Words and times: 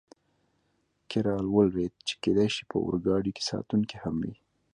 کې 1.09 1.19
را 1.25 1.35
ولوېد، 1.55 1.93
چې 2.07 2.13
کېدای 2.23 2.49
شي 2.55 2.63
په 2.71 2.75
اورګاډي 2.85 3.31
کې 3.37 3.43
ساتونکي 3.51 3.97
هم 4.03 4.15
وي. 4.23 4.35